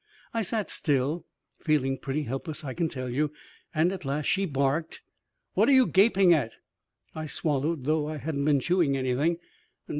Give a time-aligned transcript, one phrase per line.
[0.33, 1.27] I sat still,
[1.63, 3.31] feeling pretty helpless I can tell you,
[3.71, 5.03] and at last she barked:
[5.53, 6.53] "What are you gaping at?"
[7.13, 9.37] I swallowed, though I hadn't been chewing anything.